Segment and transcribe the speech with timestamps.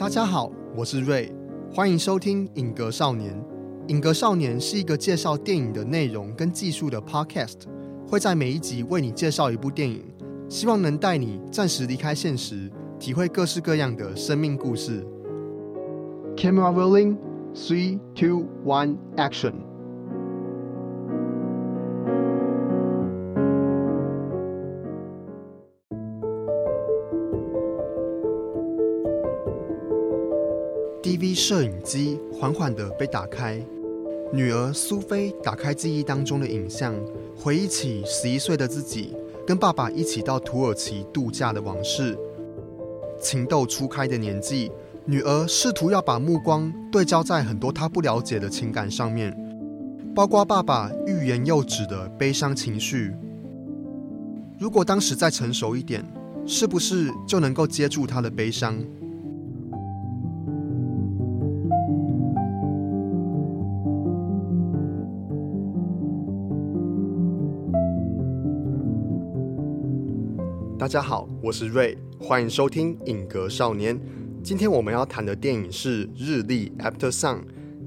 [0.00, 1.30] 大家好，我是瑞，
[1.74, 3.34] 欢迎收听《影格少年》。
[3.88, 7.64] 《影格少年》是一个介绍电影的内容跟技术的 Podcast，
[8.08, 10.02] 会在每一集为你介绍一部电影，
[10.48, 15.06] 希望能带你暂时离开现实，体会各式各样的生命故事。
[16.34, 17.18] Camera rolling,
[17.54, 19.52] three, two, one, action.
[31.40, 33.58] 摄影机缓缓地被打开，
[34.30, 36.94] 女儿苏菲打开记忆当中的影像，
[37.34, 39.16] 回忆起十一岁的自己
[39.46, 42.14] 跟爸爸一起到土耳其度假的往事。
[43.18, 44.70] 情窦初开的年纪，
[45.06, 49.34] 女儿试图要把目光对焦在很多她不了解的情感上面，
[50.14, 53.14] 包括爸爸欲言又止的悲伤情绪。
[54.58, 56.04] 如果当时再成熟一点，
[56.46, 58.78] 是不是就能够接住他的悲伤？
[70.90, 73.96] 大家好，我是瑞，欢迎收听《影格少年》。
[74.42, 77.42] 今天我们要谈的电影是《日历》（After Sun）。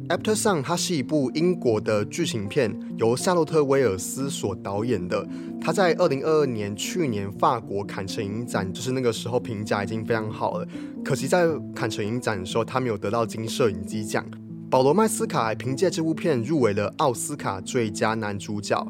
[0.07, 5.27] After Sun 它是一部英国的剧情片，由夏洛特·威尔斯所导演的。
[5.59, 10.65] 他在二零二二年去年法国坎城影展，就是那个时候评价已经非常好了。
[11.03, 11.45] 可惜在
[11.75, 14.25] 坎城影展的时候，他没有得到金摄影机奖。
[14.69, 18.81] 保罗·麦斯卡凭借这部片入围了奥斯卡最佳男主角。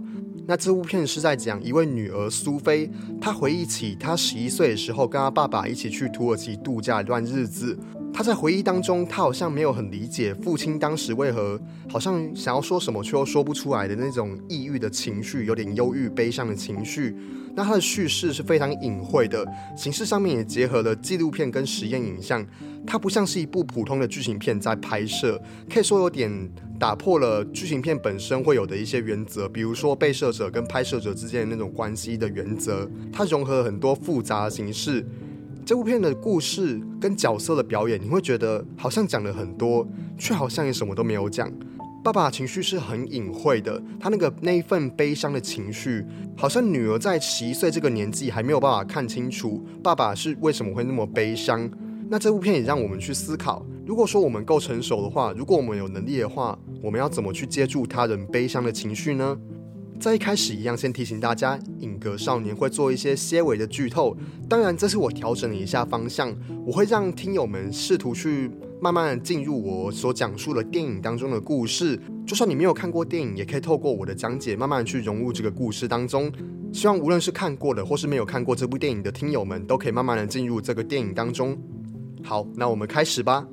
[0.45, 2.89] 那这部片是在讲一位女儿苏菲，
[3.21, 7.77] 她回忆起她十一岁的时候跟她爸爸一起去土耳其度假一段日子。
[8.13, 17.15] 他在回忆当中，他好像没有很理解父亲当时为何好像想要说什么却又说不出来的那种抑郁的情绪，有点忧郁悲伤的情绪。
[17.55, 19.43] 那他的叙事是非常隐晦的，
[19.75, 22.45] 形式上面也结合了纪录片跟实验影像，
[22.85, 25.39] 它不像是一部普通的剧情片在拍摄，
[25.71, 26.31] 可以说有点
[26.79, 35.05] 打破了剧情片本身会有的一些原则，比如说被摄者跟拍摄者之间的那种关系的原则，它融合了很多复杂的形式。
[35.65, 39.87] 这部片的故事跟角色的表演，你会觉得好像讲了很多，
[40.17, 41.49] 却好像也什么都没有讲。
[42.03, 51.69] 爸爸情绪是很隐晦的，他那个那一份悲伤的情绪，好像女儿在十一岁这个年纪还没有办法看清楚爸爸是为什么会那么悲伤。
[52.09, 59.37] 那这部片也让我们去思考，如果说我们够成熟的话，如果我们有能力的话，我们要怎么去接住他人悲伤的情绪呢？
[60.03, 64.13] 在一开始一样，先提醒大家，影格少年会做一些些微的剧透。
[64.49, 71.97] 当然，这是我调整了一下方向，我会让听友们试图去慢慢进入我所讲述的电影当中的故事。
[72.27, 76.29] 就算你没有看过电影，也可以透过我的讲解，慢慢去融入这个故事当中。
[76.73, 81.57] 希望无论是看过的，或是没有看过这部电影的听友们，都可以慢慢的进入这个电影当中。
[82.21, 83.47] 好，那我们开始吧。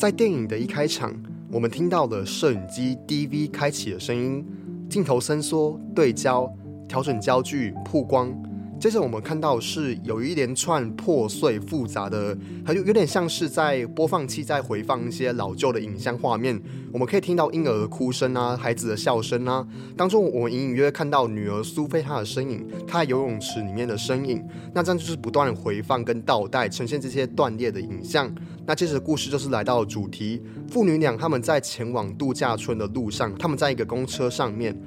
[0.00, 1.14] 在电影的一开场，
[1.52, 4.42] 我们听到了摄影机 DV 开启的声音，
[4.88, 6.50] 镜头伸缩、对焦、
[6.88, 8.34] 调整焦距、曝光。
[8.78, 12.34] 接着我们看到是有一连串破碎复杂的，
[12.64, 16.58] 还有有点像是在播放器在回放一些老旧的影像画面。
[16.90, 19.62] 我们可以听到婴儿的哭声啊，孩子的笑声啊。
[19.98, 24.42] 当中我们隐隐约约看到女儿苏菲她的身影，她在游泳池里面的身影。
[24.72, 28.34] 那这样就是不断回放跟倒带，呈现这些断裂的影像。
[28.70, 34.80] 那接着故事就是来到主题，父女俩他们在前往度假村的路上，他们在一个公车上面。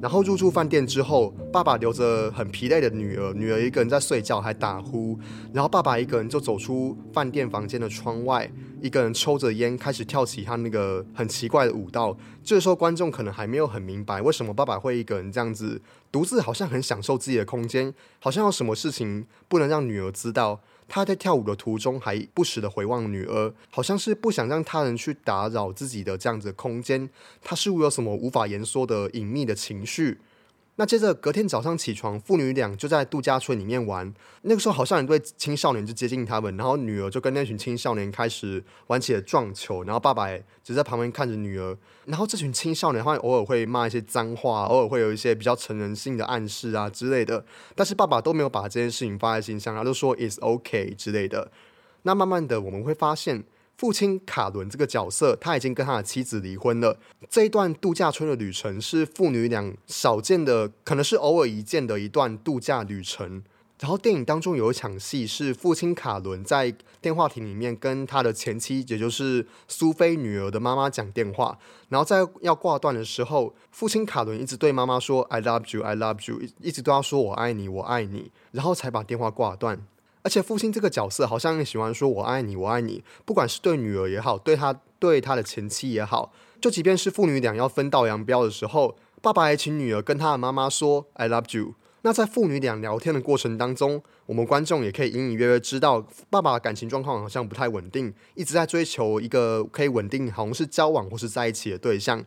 [0.00, 5.18] 然后入住饭店之后，爸爸留着很疲累的女儿，女儿一个人在睡觉还打呼，
[5.52, 12.16] 然后爸爸一个人就走出饭店房间的窗外，一个人抽着烟开始跳起他那个很奇怪的舞蹈。
[12.42, 20.62] 这时候观众可能还没有很明白为什么爸爸会一个人这样子独自，好像很享受自己的空间，好像有什么事情不能让女儿知道。
[20.88, 27.08] 他在跳舞的途中还不时的回望女儿，好像是不想让他人去打扰自己的这样子空间。
[27.42, 30.18] 他似乎有什么无法言说的隐秘的情绪。
[30.78, 34.12] 那接着隔天早上起床，父女俩就在度假村里面玩。
[34.42, 40.28] 那个时候好像一对青少年就接近他们，然后女儿就跟那群青少年开始玩起了撞球，然后爸爸
[40.62, 41.74] 只在旁边看着女儿。
[42.04, 47.42] 然后这群青少年好像偶尔会骂一些脏话，偶尔会有一些比较成人性的暗示啊之类的。
[47.74, 51.50] 但是爸爸都没有把这件事情放在心上，然后就说 is OK" 之类的。
[52.02, 53.44] 那慢慢的我们会发现。
[53.76, 56.98] 父亲卡伦这个角色，他已经跟他的妻子离婚了。
[57.28, 63.42] 这一段度假村的旅程是父女俩少见的，可能是偶尔一见的一段度假旅程。
[63.78, 71.58] 然后电影当中有一场戏是父亲卡伦在电话亭里面跟他的前妻，也就是苏菲女儿的妈妈讲电话。
[71.90, 79.86] 然后在要挂断的时候，父亲卡伦一直对妈妈说 “I love you, I love you”，一直都要说“我爱你，我爱你”，然后才把电话挂断。
[80.26, 91.74] 而且父亲这个角色好像也喜欢说“我爱你，我爱你”，不管是对女儿也好，对他对他的前妻也好，就即便是父女俩要分道扬镳的时候，爸爸也请女儿跟他的妈妈说 “I love you”。
[92.02, 102.24] 那在父女俩聊天的过程当中，我们观众也可以隐隐约约知道，爸爸的感情状况好像不太稳定，一直在追求一个可以稳定，好像是交往或是在一起的对象。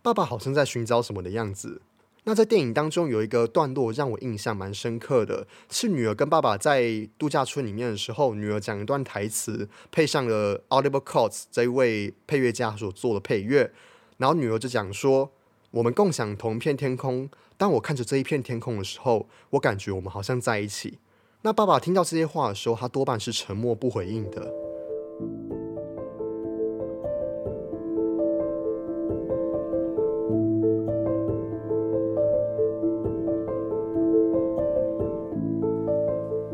[0.00, 1.82] 爸爸好像在寻找什么的样子。
[2.24, 13.72] 那在电影当中有一个段落让我印象蛮深刻的，是女儿跟爸爸在度假村里面的时候，女儿讲一段台词，配上了 Oliver Coates 这一位配乐家所做的配乐，
[14.18, 15.32] 然后女儿就讲说
[15.72, 17.28] ：“我们共享同一片天空。”
[17.58, 20.98] 当我看着这一片天空的时候，我感觉我们好像在一起。
[21.42, 24.61] 那爸爸听到这些话的时候，他多半是沉默不回应的。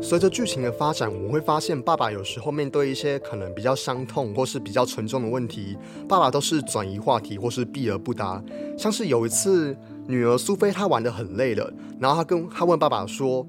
[0.09, 5.77] 随着剧情的发展，我们会发现，爸爸有时候面对一些可能比较伤痛或是比较沉重的问题，
[6.07, 8.43] 爸爸都是转移话题或是避而不答。
[8.75, 9.77] 像是有一次，
[10.07, 13.45] 女儿苏菲她玩的很累了，然后她跟她问爸爸说：“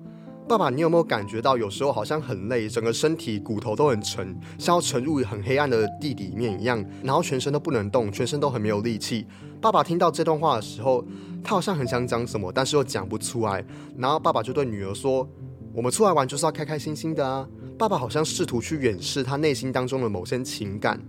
[0.46, 9.26] 爸爸，你有没有感觉到有时候好像很累，整个身体骨头都很沉，像要沉入很黑暗的地底面一样，然后全身都不能动，全身都很没有力气？”
[9.62, 11.02] 爸爸听到这段话的时候，
[11.42, 13.64] 他好像很想讲什么，但是又讲不出来。
[13.96, 15.26] 然后爸爸就对女儿说。
[15.72, 17.48] 我们出来玩就是要开开心心的啊！
[17.78, 21.00] 爸爸好像试图去掩饰他内心当中的某些情感。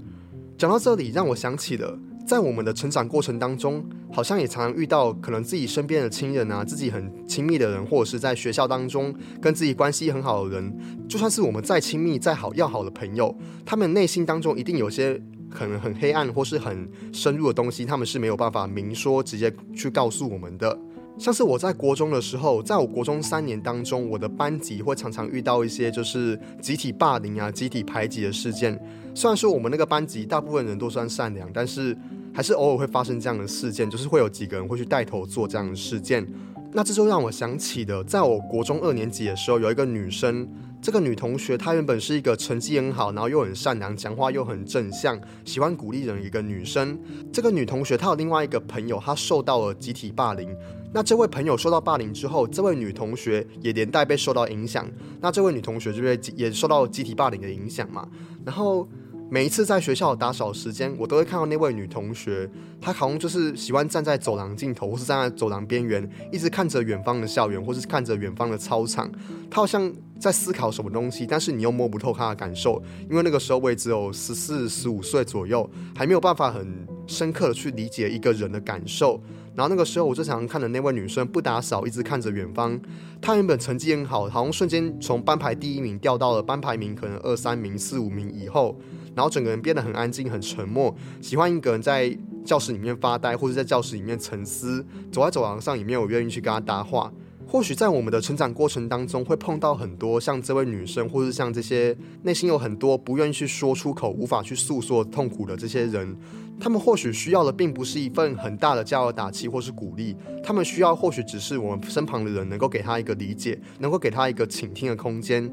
[0.58, 1.98] 讲到这里，让我想起了
[2.28, 10.78] 在我们的成长过程当中，好像也常常遇到可能自己身边的亲人啊，自己很亲密的人，或者是在学校当中跟自己关系很好的人，
[11.10, 13.36] 就算是我们再亲密、再好要好的朋友，
[13.66, 15.20] 他们内心当中一定有些
[15.50, 20.78] 可能很黑暗或是很深入的东西，他们是没有办法明说、直接去告诉我们的。
[21.18, 28.80] 像是我在国中的时候，在我国中三年当中，我的班级会常常遇到一些就是集体霸凌啊、集体排挤的事件。
[29.14, 31.96] 虽然说我们那个班级大部分人都算善良，但是
[32.34, 36.26] 还是偶尔会发生这样的事件，就是会有几个人会去带头做这样的事件。
[36.74, 40.48] 那这就让我想起的，在我国中二年级的时候，有一个女生。
[40.82, 46.98] 这个女同学她原本是一个成绩很好，然后又很善良，讲话又很正向，喜欢鼓励人一个女生。
[47.32, 50.50] 这个女同学她有另外一个朋友，她受到了集体霸凌。
[50.94, 54.90] 那这位朋友受到霸凌之后，这位女同学也连带被受到影响。
[55.20, 58.08] 那这位女同学就会也受到集体霸凌的影响嘛？
[58.46, 58.88] 然后。
[59.34, 62.52] 每一次在学校打扫时间，我都会看到那位女同学，
[62.82, 69.10] 她好像就是喜欢站在走廊尽头，或是站在走廊边缘，一直看着远方的校园，或是看着远方的操场。
[69.50, 69.90] 她好像
[70.20, 79.22] 在思考什么东西，但是你又摸不透她的感受，因为那个时候我也只有十四、十五岁左右，还没有办法很深刻的去理解一个人的感受。
[79.54, 82.80] 然后那个时候，我最常看的那位女生不打扫，一直看着远方。
[83.22, 88.80] 她原本成绩很好，好像瞬间从班排第一名掉到了班排名可能二三名、四五名以后。
[89.14, 94.86] 然后整个人变得很安静、很沉默，喜欢一个人在教室里面发呆，或者在教室里面沉思。
[95.12, 97.12] 走在走廊上也没有愿意去跟他搭话。
[97.46, 101.94] 或许在我们的成长过程当中，会碰到很多像这位女生，或是像这些
[102.24, 106.16] 内心有很多不愿意去说出口、无法去诉说痛苦的这些人。
[106.62, 115.52] 他们或许需要的并不是一份很大的加油打气或是鼓励，他们需要或许只是我们身旁的人能够给他一个理解，能够给他一个倾听的空间。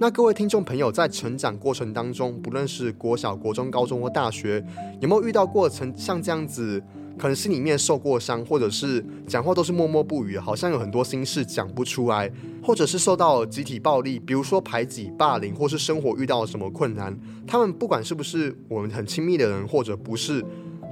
[0.00, 4.62] 那各位听众朋友，在成长过程当中，不论是国小、国中、高中或大学，
[5.00, 6.82] 有没有遇到过曾像这样子，
[7.18, 12.30] 可能心里面受过伤，或者是讲话都是默默不语，好像有很多心事讲不出来，
[12.62, 20.44] 或者是受到集体暴力，比如说排挤、霸凌，或是生活遇到了什么困难，他们不管是不是我们很亲密的人，或者不是，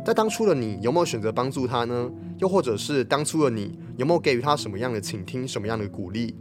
[0.05, 2.11] 在当初的你有没有选择帮助他呢？
[2.39, 6.35] 又或者是当初的你有没有给予他什么样的倾听，什么样的鼓励？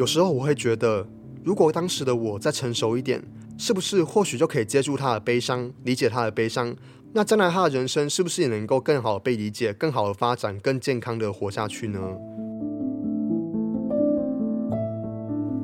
[0.00, 1.06] 有时候我会觉得，
[1.44, 3.22] 如果当时的我再成熟一点，
[3.58, 6.74] 是不是或许就可以接住他的悲伤，理解他的悲伤？
[7.12, 12.00] 那将来他的人生是不是也能够更好的被理解，更好的发展，更健康的活下去呢？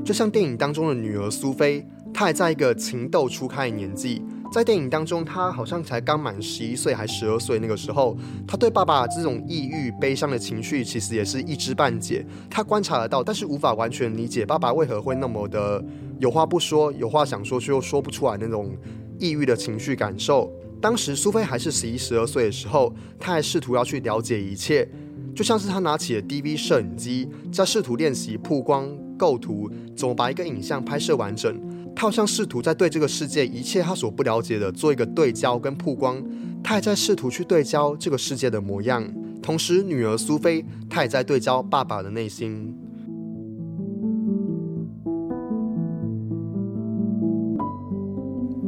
[0.05, 4.23] 就像电影当中的女儿苏菲，她还在一个情窦初开的年纪。
[4.57, 7.59] 在电影当中，他好像才刚满十一岁，还十二岁。
[7.59, 8.17] 那个时候，
[8.49, 12.25] 他对爸爸这种抑郁、悲伤的情绪，其实也是一知半解。
[12.49, 15.85] 他观察得到，但是无法完全理解爸爸为何会那么的
[16.19, 18.75] 有话不说，有话想说却又说不出来那种
[19.19, 20.51] 抑郁的情绪感受。
[20.81, 24.89] 当时苏菲还是十一、十二岁的时候，他还试图要去了解一切，
[25.35, 31.61] 就像是他拿起了 DV 摄影机，在试图练习曝光、构图，怎么把一个影像拍摄完整。
[31.97, 36.23] 他好像试图在对这个世界一切他所不了解的做一个对焦跟曝光。
[36.63, 39.03] 他还在试图去对焦这个世界的模样，
[39.43, 42.77] 同时女儿苏菲，她也在对焦爸爸的内心。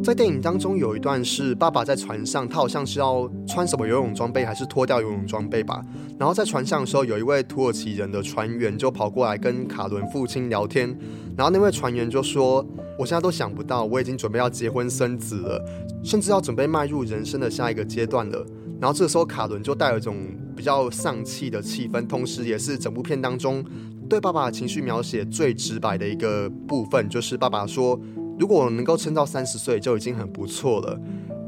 [0.09, 5.85] 在电影当中有一段是爸爸在船上，他好像是要穿什么游泳装备，还是脱掉游泳装备吧。
[6.19, 10.99] 然后在船上的时候，有一位土耳其人的船员就跑过来跟卡伦父亲聊天。
[11.37, 12.67] 然后那位船员就说
[12.99, 15.63] ：“我现在都想不到，我已经准备要结婚生子了，
[16.03, 18.47] 甚至要准备迈入人生的下一个阶段了。”
[18.81, 20.17] 然后这时候卡伦就带了一种
[20.57, 23.63] 比较丧气的气氛，同时也是整部片当中
[24.09, 28.01] 对爸爸情绪描写最直白的一个部分，就是爸爸说。
[28.39, 30.99] 如果我能够撑到三十岁就已经很不错了。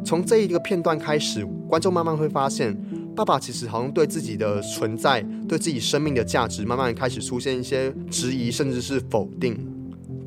[0.05, 2.77] 从这一个片段开始，观众慢慢会发现，
[3.15, 9.59] 爸爸其实好像对自己的存在、对自己生命的价值，慢慢开始出现一些质疑，甚至是否定。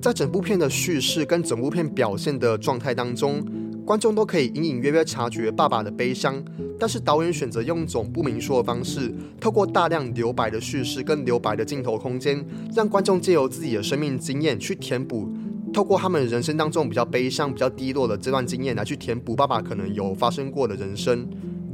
[0.01, 3.43] 在整部片的叙事跟整部片表现的状态当中，
[3.85, 6.43] 观众都可以隐隐约约察觉爸爸的悲伤，
[6.79, 15.27] 但是导演选择用一种不明说的方式，透过大量留白的叙事跟留白的镜头空间，让观众借由自己的生命经验去填补。
[15.73, 21.27] 透过他们人生当中比较悲伤、比较低落的这段经验来去填补爸爸可能有发生过的人生，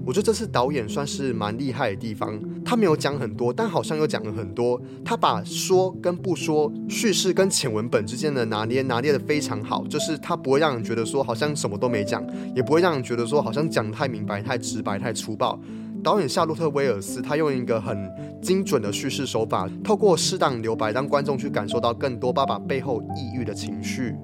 [0.06, 2.39] 我觉得这次导演算是蛮厉害的地方。
[2.63, 4.82] 他没有讲很多，但好像又讲了很多。
[5.03, 12.25] 他把说跟不说、叙事跟浅文本之间的拿捏拿捏的非常好，就是他不会让人觉得说好像什么都没讲，
[12.56, 15.60] 也不会让人觉得说好像讲太明白、太直白、太粗暴。
[16.03, 18.10] 导演夏洛特·威尔斯，他用一个很
[18.41, 24.15] 精准的叙事手法，透过适当留白，让观众去感受到更多爸爸背后抑郁的情绪。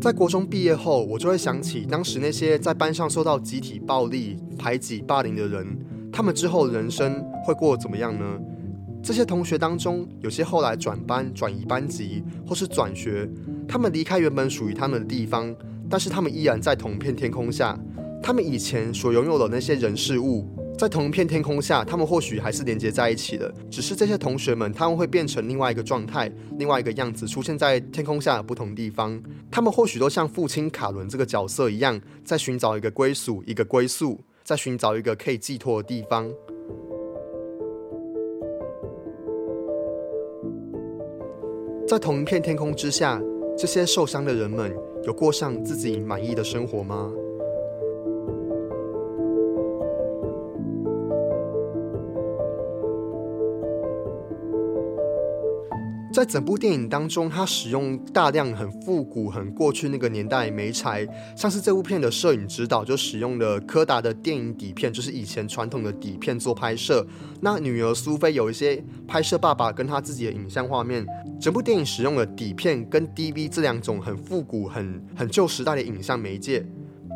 [0.00, 5.78] 在国中毕业后，我就会想起当时那些在班上受到集体暴力、排挤、霸凌的人，
[6.10, 8.24] 他们之后人生会过得怎么样呢？
[9.02, 13.28] 这些同学当中，有些后来转班、转移班级，或是转学。
[13.70, 15.54] 他们离开原本属于他们的地方，
[15.88, 17.78] 但是他们依然在同一片天空下。
[18.20, 20.44] 他们以前所拥有的那些人事物，
[20.76, 23.54] 在同一片天空下，他们或许还是连接在一起的。
[23.70, 29.22] 只是这些同学们，他们会变成另外一个状态、另外一个样子，出现在天空下的不同地方。
[29.52, 36.28] 他们或许都像父亲卡伦这个角色一样，在寻找一个归属、一个归宿，在寻找一个可以寄托的地方。
[41.86, 43.20] 在同一片天空之下，
[43.56, 47.12] 这些受伤的人们有过上自己满意的生活吗？
[56.12, 67.06] 在整部电影当中，他使用大量很复古、很过去那个年代媒材，像是这部片的摄影指导就使用了柯达的电影底片，就是以前传统的底片做拍摄。
[67.40, 71.06] 那女儿苏菲有一些拍摄爸爸跟他自己的影像画面。
[71.40, 76.66] 整部电影使用了底片跟 DV 这两种很复古、很很旧时代的影像媒介。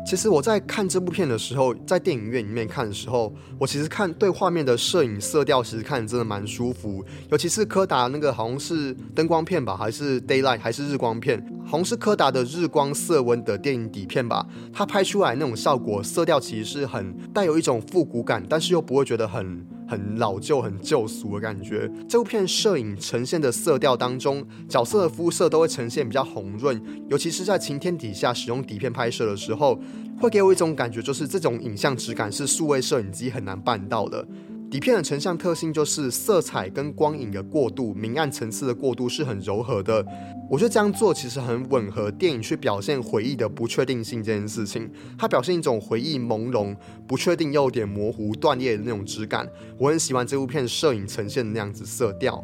[0.05, 7.03] 其实我在看这部片的时候，在电影院里面看的时候，我其实看对画面的摄影色调，其实看真的蛮舒服。
[7.31, 14.45] 尤其是柯达那个好像是灯光片吧，还是 daylight，还是日光片，好像是柯达的日光色温的电影底片吧。
[14.71, 19.65] 它拍出来那种效果，色调其实是很带有一种复古感，但是又不会觉得很。
[19.87, 21.89] 很老旧、很旧俗的感觉。
[22.07, 29.79] 这部片摄影呈现的色调当中，角色的肤色都会呈现比较红润，尤其是在晴天底下使用底片拍摄的时候，
[30.19, 34.25] 会给我一种感觉，就是这种影像质感是数位摄影机很难办到的。
[34.69, 40.05] 底片的成像特性就是色彩跟光影的过渡、明暗层次的过渡是很柔和的。
[40.49, 44.89] 我觉得这样做其实很吻合电影去表现回忆的不确定性这件事情。
[45.17, 46.75] 它表现一种回忆朦胧、
[47.07, 49.47] 不确定又有点模糊、断裂的那种质感。
[49.77, 52.43] 我很喜欢这部片摄影呈现的那样子色调。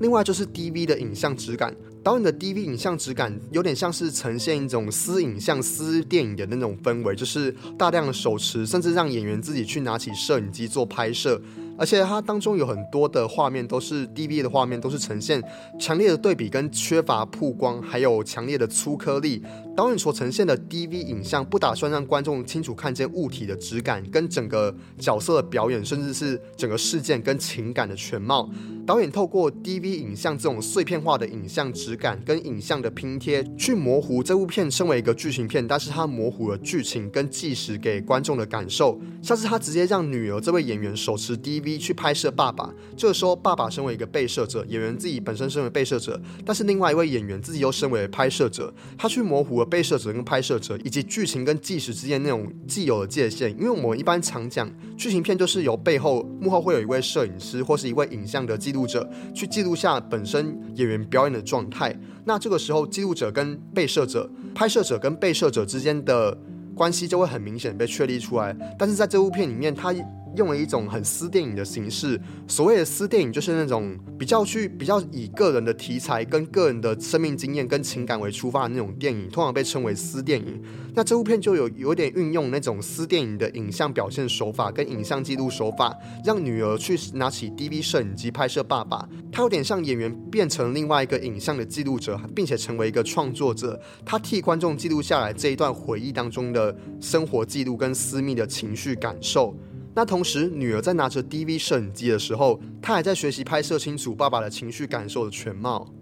[0.00, 1.74] 另外就是 DV 的影像质感。
[2.08, 11.38] 导演的 DV 影像质感有点像是呈现一种私影像、私电影的那种氛围，就是大量的手持，甚至让演员自己去拿起摄影机做拍摄。
[11.76, 15.42] 而且它当中有很多的画面都是 DV 的画面，都是呈现
[15.78, 19.42] 强烈的对比跟缺乏曝光，还有强烈的粗颗粒。
[19.78, 28.50] 导演所呈现的 DV 影像不打算让观众清楚看见物体的质感，跟整个角色的表演，甚至是整个事件跟情感的全貌。
[28.84, 39.00] 导演透过 DV 影像这种碎片化的影像质感跟影像的拼贴，去模糊这部片身为一个剧情片，但是它模糊了剧情跟纪实给观众的感受。
[39.22, 41.58] 像是他直接让女儿这位演员手持 DV。
[41.58, 42.72] DV 去拍摄爸爸。
[42.96, 53.50] 这个时候，爸爸身为一个被摄者，演员自己本身身为被摄者，但是另外一位演员自己又身为拍摄者，他去模糊了被摄者跟拍摄者以及剧情跟纪实之间那种既有的界限。
[53.52, 61.94] 因为我们一般常讲剧情片就是由背后幕后会有一位摄影师或是一位影像的记录者去记录下本身演员表演的状态。
[62.24, 66.36] 那这个时候，记录者跟被摄者、拍摄者跟被摄者之间的
[66.74, 68.54] 关系就会很明显被确立出来。
[68.78, 69.94] 但是在这部片里面，它
[70.36, 72.20] 用了一种很私电影的形式。
[72.46, 80.62] 所谓的私电影，就是那种比较去比较以个人的题材、跟个人的生命经验、跟情感为出发的那种电影，通常被称为私电影。
[80.94, 89.08] 那这部片就有有点运用那种私电影的影像表现手法跟影像记录手法，让女儿去拿起 DV 摄影机拍摄爸爸。
[89.30, 93.80] 他有点像演员变成另外一个影像的记录者，并且成为一个创作者。
[94.04, 99.56] 他替观众记录下来这一段回忆当中的生活记录跟私密的情绪感受。
[99.98, 105.92] 那同时，女儿在拿着 DV 摄影机的时候，她还在学习拍摄清楚爸爸的情绪感受的全貌。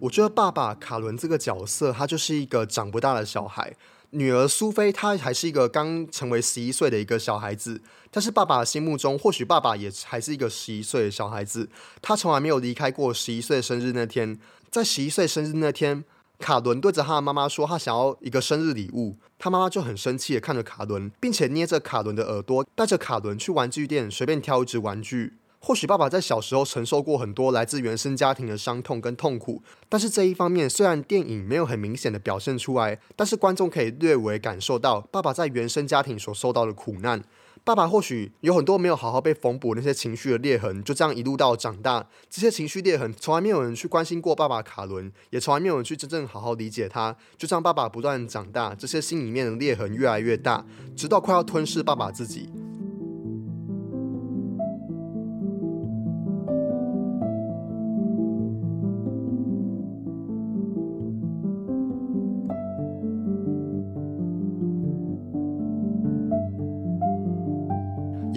[0.00, 3.76] 我觉得爸爸卡伦这个角色，他就是一个长不大的小孩。
[4.12, 7.82] 女儿苏菲，她还是一个刚成为十一岁的一个小孩子。
[8.10, 11.68] 但是爸爸的心目中，或许爸爸也还是一个十一岁的小孩子。
[12.00, 14.38] 他从来没有离开过十一岁生日那天。
[14.70, 16.02] 在十一岁生日那天。
[16.42, 25.34] 卡伦对着他的妈妈说：“他想要一个生日礼物。”他妈妈就很生气的看着卡伦，并且捏着卡伦的耳朵，带着卡伦去玩具店随便挑一只玩具。
[25.60, 37.22] 或许爸爸在小时候承受过很多来自原生家庭的伤痛跟痛苦，但是这一方面虽然电影没有很明显的表现出来，但是观众可以略微感受到爸爸在原生家庭所受到的苦难。
[37.64, 47.16] 爸爸或许有很多没有好好被缝补那些情绪的裂痕，就这样一路到长大，这些情绪裂痕从来没有人去关心过爸爸卡伦，也从来没有人去真正好好理解他。
[47.36, 50.66] 就这样，爸爸不断长大，这些心里面的裂痕越来越大，
[50.96, 52.50] 直到快要吞噬爸爸自己。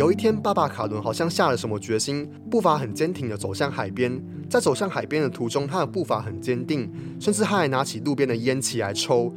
[0.06, 4.24] 有一天，爸爸卡伦好像下了什么决心，步伐很坚挺的走向海边。
[4.48, 6.88] 在走向海边的途中，他的步伐很坚定，
[7.20, 9.34] 甚至他还拿起路边的烟起来抽。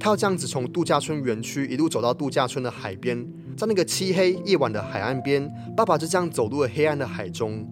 [0.00, 3.24] 他要这样子从度假村园区一路走到度假村的海边，
[3.56, 7.64] 在那个漆黑夜晚的海岸边，爸爸就这样走入了黑暗的海中。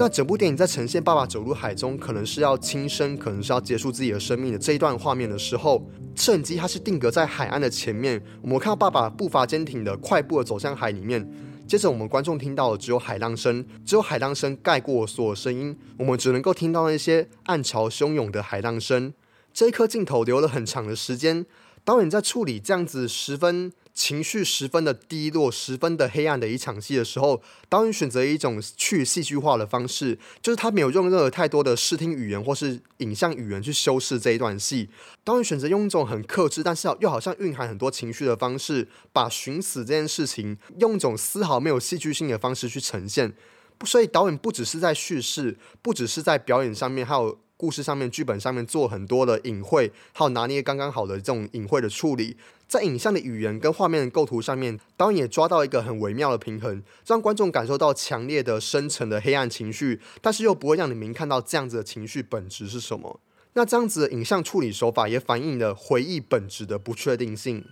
[0.00, 5.84] 那整部电影在呈现爸爸走入海中，可能是要轻生，可能是要结束自己的生命的这一段画面的时候，
[6.14, 11.28] 摄影机它是定格在海岸的前面，我们看到爸爸步伐坚挺的快步的走向海里面。
[11.66, 19.12] 接着我们观众听到的只有海浪声，只有海浪声盖过所有声音，我们只能够听到那些暗潮汹涌的海浪声。
[19.52, 21.44] 这一颗镜头留了很长的时间，
[21.84, 23.72] 导演在处理这样子十分。
[23.98, 34.88] 情绪十分的低落，十分的黑暗的一场戏的时候，导演选择一种去戏剧化的方式，就是他没有用任何太多的视听语言或是影像语言去修饰这一段戏。
[35.24, 43.34] 导演选择用一种很克制，但是又好像蕴含很多情绪的方式，把寻死这件事情用一种丝毫没有戏剧性的方式去呈现。
[43.84, 47.36] 所以导演不只是在叙事，不只是在表演上面，还有。
[47.60, 52.36] 故事上面、剧本上面做很多的隐晦，还有拿捏刚刚好的这种隐晦的处理，
[52.68, 63.20] 在影像的语言跟画面的构图上面，导演也抓到一个很微妙的平衡，让观众感受到强烈的深层的黑暗情绪，但是又不会让你们看到这样子的情绪本质是什么。
[63.54, 67.64] 那这样子的影像处理手法也反映了回忆本质的不确定性。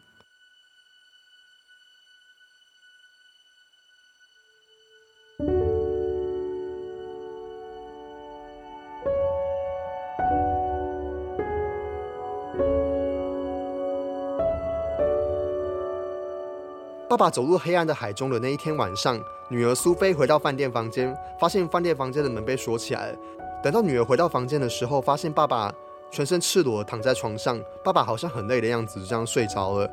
[17.17, 23.17] 爸爸走入黑暗的海中的那一天晚上，女儿苏菲回到饭店房间，发现饭店房间的门被锁起来。
[23.65, 25.73] 等到女儿回到房间的时候，发现爸爸
[26.11, 29.91] 全身赤裸躺在床上，爸爸好像很累的样子，就这样睡着了。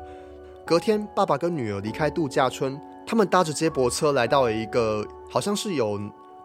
[0.66, 5.98] 隔天，爸爸跟女儿离开度假村，他们搭着接驳车来到了一个好像是有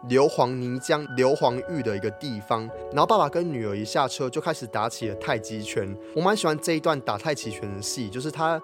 [0.08, 2.62] 硫磺泥浆、硫磺浴的一个地方。
[2.90, 5.94] 然后爸爸跟女儿一下车就开始打起了太极拳。
[6.16, 8.58] 我蛮喜欢这一段打太极拳的戏，就是他。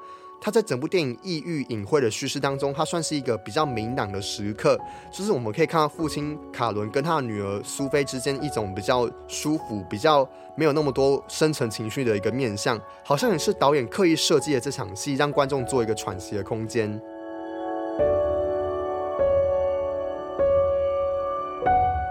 [0.47, 4.79] 他在整部电影异域隐晦的叙事当中，他算是一个比较明朗的时刻，
[5.11, 16.97] 就是我们可以看到父亲卡伦跟他的女儿苏菲之间一种比较舒服、比较没有那么多深层情绪的一个面相，好像也是导演刻意设计的这场戏，让观众做一个喘息的空间。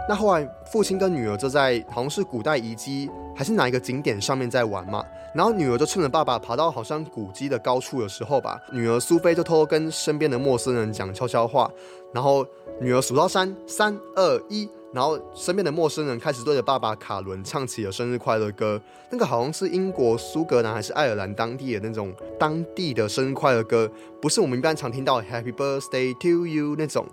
[0.09, 5.01] 那后来父亲跟女儿就在好像是古代遗迹还是哪一个景点上面在玩嘛，
[5.35, 11.69] 然后女儿就趁着爸爸爬到好像古迹的高处的时候吧，女儿苏菲就偷偷跟身边的陌生人讲悄悄话，
[12.13, 12.45] 然后
[12.79, 14.69] 女儿数到三，三二一。
[14.93, 27.05] 然后身边的陌生人开始对着爸爸卡伦唱起了生日快乐歌，那个好像是英国苏格兰还是爱尔兰当地的那种当地的生日快乐歌，不是我们一般常听到 Happy Birthday to you 那种。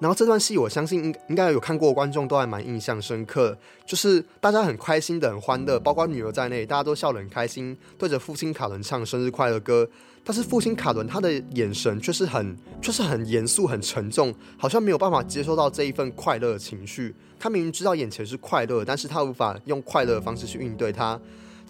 [0.00, 9.88] 然后这段戏，我相信应应该有看过观众都还蛮印象深刻，就是大家很开心的、很欢乐，包括女儿在内，大家都笑得很开心，对着父亲卡伦唱生日快乐歌。
[10.22, 17.14] 但是父亲卡伦他的眼神却是很却是很严肃、很沉重，好像没有办法接受到这一份快乐的情绪。
[17.40, 21.18] 他明明知道眼前是快乐，但是他无法用快乐的方式去应对它。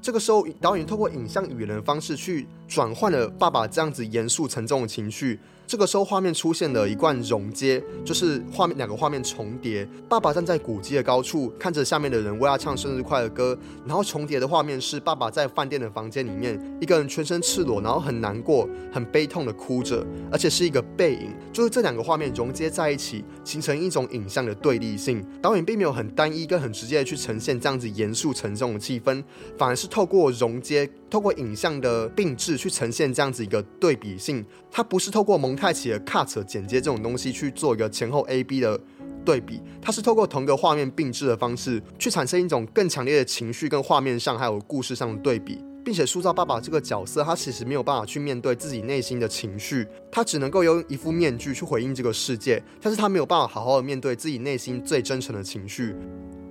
[0.02, 5.38] 这个时候，导演透过影像语言的方式去转换了爸爸这样子严肃沉重的情绪。
[5.68, 9.86] 这个时候，画面出现了一罐溶接，就是画面两个画面重叠。
[10.08, 13.56] 爸爸站在古迹的高处，看着下面的人为他唱生日快乐歌。
[13.84, 20.02] 然后重叠的画面是爸爸在饭店的房间里面，一个人全身赤裸，然后很难过、很悲痛的哭着，
[20.32, 21.34] 而且是一个背影。
[21.52, 25.22] 就是这两个画面融接在一起，形成一种影像的对立性。
[25.42, 29.22] 导演并没有很单一跟很直接的去呈现这样子严肃沉重的气氛，
[29.58, 30.88] 反而是透过融接。
[31.10, 38.80] 透过影像的并置去呈现这样子一个对比性，它不是透过蒙太奇的 cut 剪接这种东西去做一个前后 A B 的
[39.24, 55.94] 对比，它是透过同个画面并置的方式去产生一种更强烈的情绪跟画面上还有故事上的对比，并且塑造爸爸这个角色，他其实没有办法去面对自己内心的情绪，他只能够用一副面具去回应这个世界，但是他没有办法好好的面对自己内心最真诚的情绪。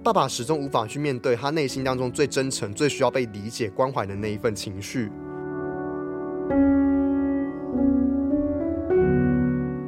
[0.03, 5.09] 爸爸始终无法去面对他内心当中最真诚、最需要被理解、关怀的那一份情绪。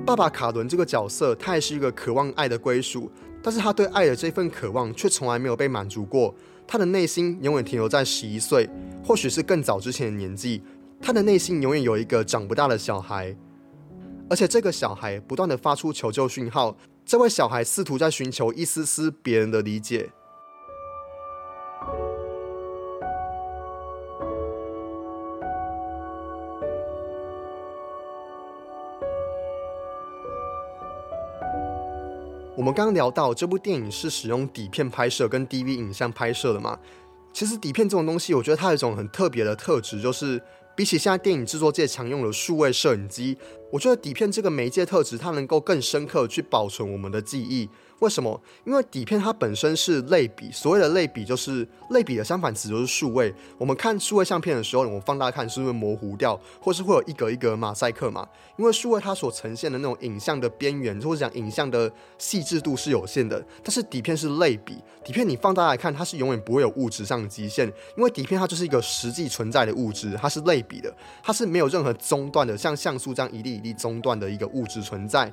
[0.09, 3.11] 爸爸卡伦这个角色，他也是一个渴望爱的归属，
[3.43, 6.33] 但是他对爱的这份渴望却从来没有被满足过。
[6.65, 8.67] 他的内心永远停留在十一岁，
[9.05, 10.63] 或许是更早之前的年纪。
[10.99, 13.35] 他的内心永远有一个长不大的小孩，
[14.27, 16.75] 而且这个小孩不断的发出求救讯号。
[17.05, 20.09] 这位小孩试图在寻求一丝丝别人的理解。
[32.59, 36.77] 我们刚聊到这部电影是使用底片拍摄跟 DV 影像拍摄的嘛？
[37.31, 40.41] 其实底片这种东西，我觉得它有一种很特别的特质，就是
[40.75, 43.37] 比起现在电影制作界常用的数位摄影机。
[43.71, 47.69] 我觉得底片这个媒介特质，它能够更深刻去保存我们的记忆。
[47.99, 48.41] 为什么？
[48.65, 53.33] 因为底片它本身是类比，所谓的类比就是类比的相反词就是数位。
[53.57, 58.25] 我们看数位相片的时候，我们放大看是不是模糊掉，或是会有一格一格马赛克嘛？
[58.57, 63.45] 因为数位它所呈现的那种影像的边缘，或者讲影像的细致度是有限的。
[63.61, 75.31] 但是底片是类比，底片你放大来看，它是永远不会有物质上的极限，因为底片它就是一个实际存在的物质，它是类比的，它是没有任何中断的，像像素这样一粒一粒中断的一个物质存在。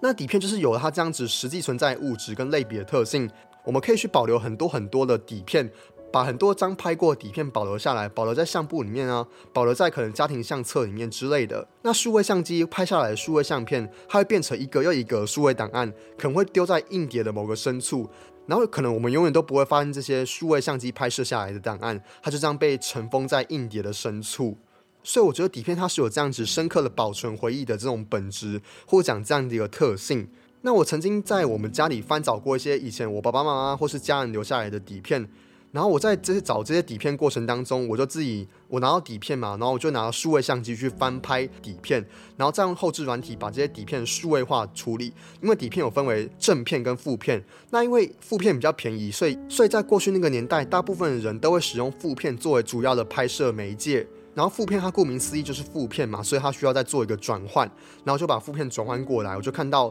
[0.00, 3.30] 那底片就是有了它这样子实际存在物质跟类别的特性，
[3.64, 5.70] 我们可以去保留很多很多的底片，
[6.12, 11.66] 把很多张拍过底片保留下来，保留在相簿里面啊，保留在可能家庭相册里面之类的。
[11.82, 18.08] 那数位相机拍下来的数位相片，它会变成一个又一个数位档案，可能会丢在硬碟的某个深处，
[18.46, 24.58] 然后可能我们永远都不会发现这些数位相机拍摄下来的档案，它就这样被尘封在硬碟的深处。
[25.06, 30.26] 所以我觉得底片它是有这样子深刻的保存回忆的这种本质，或讲这样的一个特性。
[30.62, 35.24] 那我曾经在我们家里翻找过一些以前我爸爸妈妈或是家人留下来的底片，
[35.70, 42.04] 然后我在这些找这些底片过程当中，我就自己我拿到底片嘛，然后我就拿到数位相机去翻拍底片，
[42.36, 45.12] 然后再用后置软体把这些底片数位化处理。
[45.40, 47.40] 因为底片有分为正片跟负片，
[47.70, 54.04] 那因为负片比较便宜，所以所以在过去那个年代，大部分的人都会使用负片作为主要的拍摄媒介。
[54.36, 57.66] 然后负片它顾名思义就是负片嘛，所以它需要再做一个转换，
[58.04, 59.86] 然后就把负片转换过来，我就看到，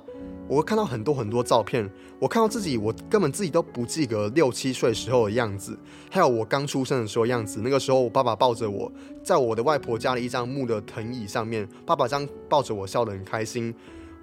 [0.48, 5.76] 我会看到很多很多照片，我看到自己，我根本自己都不记得六七岁时候的样子，
[6.12, 8.92] 还有我刚出生的时候样子，那个时候我爸爸抱着我，
[9.24, 13.74] 在我的外婆家的一张木的藤椅上面，爸爸这样抱着我笑得很开心，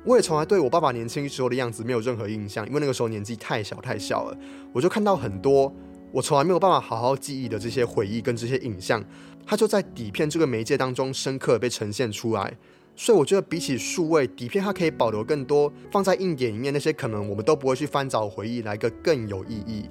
[0.04, 4.38] 我也从来对我爸爸年轻时候的样子没有任何印象，因为那个时候年纪太小太小了，
[4.72, 5.74] 我就看到很多
[6.12, 9.02] 我从来没有办法好好记忆的这些回忆跟这些影像。
[9.46, 12.56] 它就在底片这个媒介当中深刻被呈现出来，
[12.96, 19.88] 所以我觉得比起数位底片，它可以保留更多放在硬碟里面那些可能我们都不会去翻找回忆来个更有意义。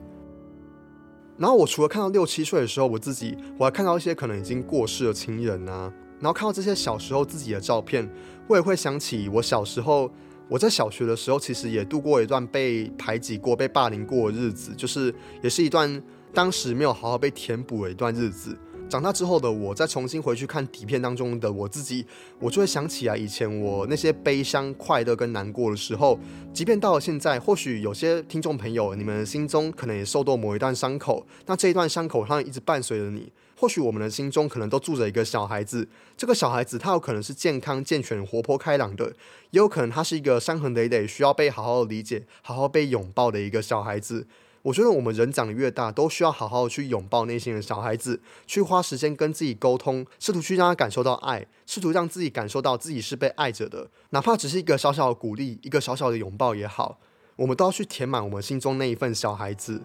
[1.37, 8.09] 然后我除了看到六七岁的时候我自己，我还看到一些可能已经过世的亲人啊，然后看到这些小时候自己的照片，
[8.47, 10.11] 我也会想起我小时候。
[10.49, 18.57] 我在小学的时候，其实也度过一段被排挤过、被霸凌过的日子，就是也是一段当时没有好好被填补的一段日子。
[18.91, 22.05] 长大之后的我，再重新回去看底片当中的我自己，
[22.39, 26.19] 我就会想起来以前我那些悲伤、快乐跟难过的时候。
[26.53, 33.31] 即便到了现在，或许有些听众朋友，你们心中可能也受到某一段伤口，那这一段伤口它一直伴随着你。
[33.55, 39.05] 或许我们的心中可能都住着一个小孩子，这个小孩子他有可能是健康、健全、活泼开朗的，
[39.51, 44.27] 也有可能他是一个伤痕累累、需要被好好理解、好好被拥抱的一个小孩子。
[44.63, 56.99] 我觉得我们人长得越大，都需要好好去拥抱内心的小孩子，去花时间跟自己沟通，试图去让他感受到爱，试图让自己感受到自己是被爱着的，哪怕只是一个小小的鼓励，一个小小的拥抱也好，
[57.37, 59.81] 我们都要去填满我们心中那一份小孩子。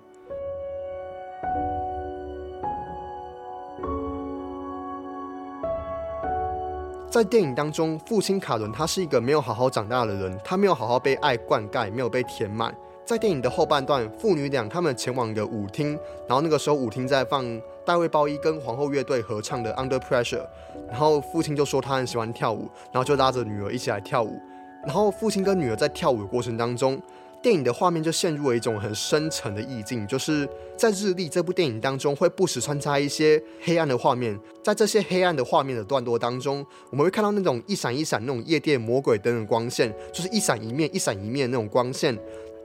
[7.09, 12.77] 在电影当中，父亲卡伦他是一个没有好好长大的人，他没有好好被爱灌溉，没有被填满。
[13.07, 17.45] 在电影的后半段，父女俩他们前往的舞厅，然后那个时候舞厅在放
[17.85, 20.41] 大卫鲍伊跟皇后乐队合唱的《Under Pressure》，
[20.89, 24.41] 然后父亲就说他很喜欢跳舞，然后就拉着女儿一起来跳舞。
[24.85, 27.01] 然后父亲跟女儿在跳舞的过程当中，
[27.41, 42.17] 电影的画面就陷入了一种很深沉的意境，就是在日历这部电影当中会不时穿插一些黑暗的画面，在这些黑暗的画面的段落当中，我们会看到那种一闪一闪那种夜店魔鬼灯的光线，就是一闪一面一闪一面那种光线。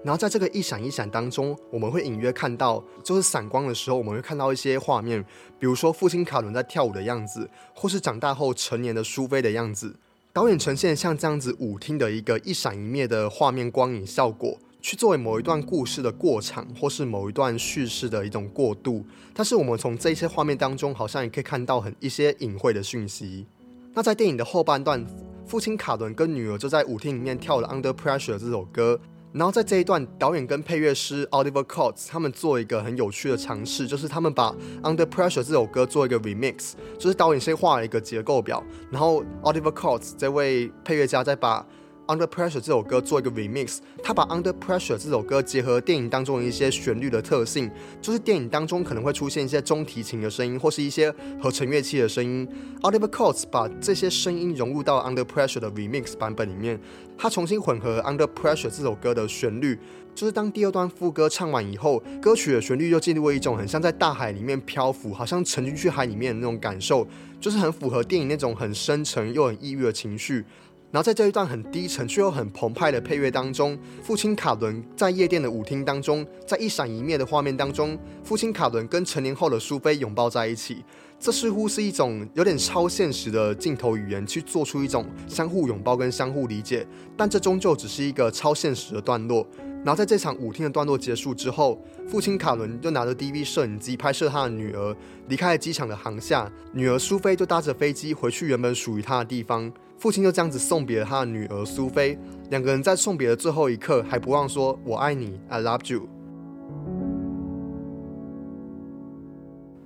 [0.04, 5.24] 然后在这个一闪一闪当中，我们会隐约看到，就是闪光的时候，我们会看到一些画面，
[5.60, 9.96] 比如说父亲卡伦在跳舞的样子，或是长大后成年的苏菲的样子。
[10.34, 19.06] 导演呈现像这样子舞厅的一个一闪一灭的画面光影效果，去作为某一段故事的过场，或是某一段叙事的一种过渡。
[19.36, 23.46] 但是我们从这些画面当中，好像也可以看到很一些隐晦的讯息。
[23.94, 25.06] 那在电影的后半段，
[25.46, 29.00] 父亲卡伦跟女儿就在舞厅里面跳了《Under Pressure》这首歌。
[29.34, 41.66] 然后在这一段，导演跟配乐师 Oliver Coates 他们做一个很有趣的尝试，就是他们把 Under Pressure 这首歌做一个 remix，就是导演先画了一个结构表，然后 Oliver Coates 这位配乐家再把。
[42.12, 47.72] Under Pressure 这首歌做一个 remix，他把 Under Pressure 这首歌结合电影当中的一些旋律的特性，
[48.02, 51.10] 就是电影当中可能会出现一些中提琴的声音，或是一些
[51.42, 52.46] 合成乐器的声音。
[52.82, 56.78] Oliver Coates 把这些声音融入到 Under Pressure 的 remix 版本里面，
[57.18, 59.80] 他重新混合 Under Pressure 这首歌的旋律，
[60.14, 67.08] 就是当第二段副歌唱完以后，歌曲的旋律又进入了一种很像在大海里面漂浮，好像沉进去海里面的那种感受，
[67.40, 70.44] 就是很符合电影那种很深沉又很抑郁的情绪。
[70.92, 80.84] 然后在这一段很低沉却又很澎湃的配乐当中，父亲卡伦在夜店的舞厅当中，在一闪一灭的画面当中，父亲卡伦跟成年后的苏菲拥抱在一起，
[81.18, 89.48] 这似乎是一种有点超现实的镜头语言，去做出一种相互拥抱跟相互理解，但这终究只是一个超现实的段落。
[89.86, 94.96] 然后在这场舞厅的段落结束之后，父亲卡伦就拿着 DV 摄影机拍摄他的女儿
[95.30, 99.72] 离开了机场的航厦，女儿苏菲就搭着飞机回去原本属于她的地方。
[100.02, 102.18] 父亲就这样子送别了他的女儿苏菲，
[102.50, 106.10] 两个人在送别的最后一刻还不忘说“我爱你，I love you”。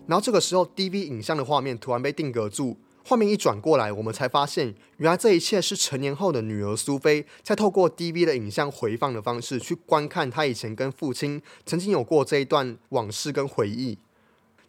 [0.08, 13.98] 然后这个时候，DV 影像的画面突然被定格住，画面一转过来，我们才发现，原来这一切是成年后的女儿苏菲在透过 DV 的影像回放的方式去观看她以前跟父亲曾经有过这一段往事跟回忆。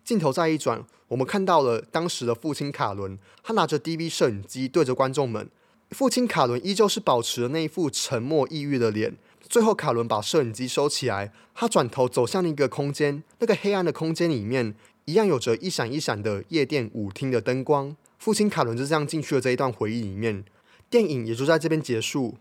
[0.06, 5.50] 镜头再一转，我们看到了当时的父亲卡伦，他拿着 DV 摄影机对着观众们。
[5.90, 9.16] 父亲卡伦依旧是保持着那一副沉默抑郁的脸。
[9.40, 17.96] 最后，卡伦把摄影机收起来，他转头走向那个空间，那个黑暗的空间里面，一样有着一闪一闪的夜店舞厅的灯光。
[18.20, 20.44] 父亲卡伦就这样进去了这一段回忆里面，
[20.88, 22.36] 电影也就在这边结束。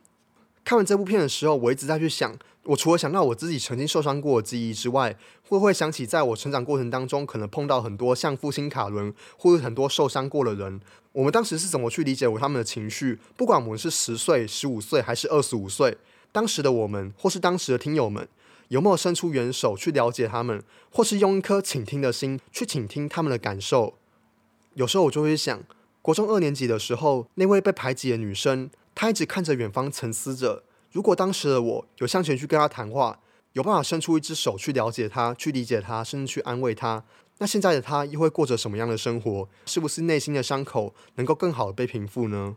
[0.64, 13.20] 看完这部片的时候，我一直在去想，我除了想到我自己曾经受伤过的记忆之外，会不会想起在我成长过程当中，可能碰到很多像父亲卡伦，或者很多受伤过的人，我们当时是怎么去理解我他们的情绪？
[13.38, 15.98] 不管我们是十岁、十五岁还是二十五岁，
[16.32, 18.28] 当时的我们，或是当时的听友们，
[18.70, 23.94] 有没有伸出援手去了解他们，或是用一颗倾听的心去倾听他们的感受？
[24.74, 25.62] 有时候我就会想，
[26.02, 28.72] 国中二年级的时候，那位被排挤的女生。
[28.96, 30.64] 她一直看着远方，沉思着。
[30.96, 33.20] 如果当时的我有向前去跟他谈话，
[33.52, 37.04] 有办法伸出一只手去了解他、去理解他，甚至去安慰他，
[37.40, 39.50] 那现在的他又会过着什么样的生活？
[39.66, 42.56] 是不是内心的伤口能够更好的被平复呢？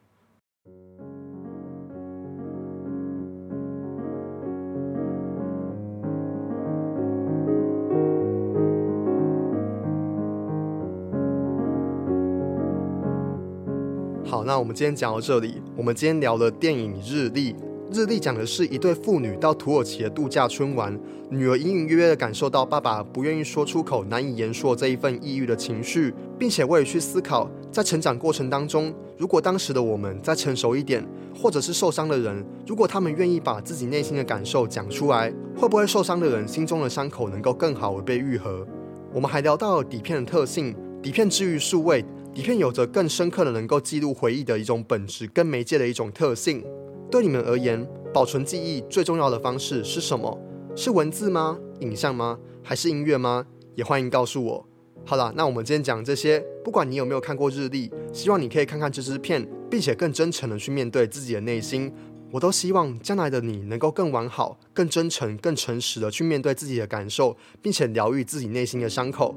[14.24, 15.60] 好，那我们今天讲到这里。
[15.74, 17.54] 我们今天聊了电影《日历》
[17.90, 20.98] 日历讲的是一对父女到土耳其的度假村玩，
[21.30, 31.02] 女儿隐隐约约的感受到爸爸不愿意说出口、难以言说这一份抑郁的情绪，并且我也去思考，在成长过程当中，如果当时的我们再成熟一点，
[31.34, 38.66] 或者是受伤的人，如果他们愿意把自己内心的感受讲出来，会不会受伤的人心中的伤口能够更好的被愈合？
[39.14, 46.62] 我们还聊到底片的特性，底片治愈数位，底片有着更深刻的能够记录回忆的一种本质，跟媒介的一种特性。
[47.10, 50.38] 对你们而言，保存记忆最重要的方式是什么？
[50.76, 51.58] 是文字吗？
[51.80, 52.38] 影像吗？
[52.62, 53.46] 还是音乐吗？
[53.74, 54.66] 也欢迎告诉我。
[55.06, 61.90] 好了，那我们今天讲这些，不管你有没有看过日历，希望你可以看看这支片，并且更真诚的去面对自己的内心。
[62.30, 69.34] 我都希望将来的你能够更完好、更真诚、更诚实的去面对自己的感受，并且疗愈自己内心的伤口。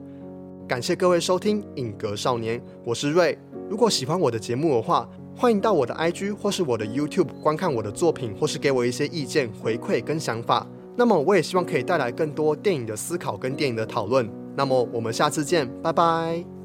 [0.68, 3.38] 感谢各位收听《影格少年》，我是瑞。
[3.70, 10.68] 如果喜欢我的节目的话，欢迎到我的 IG 或是我的 YouTube 观看我的作品，或是给我一些意见回馈跟想法。
[10.96, 14.30] 那么我也希望可以带来更多电影的思考跟电影的讨论。
[14.56, 16.61] 那么我们下次见，拜拜。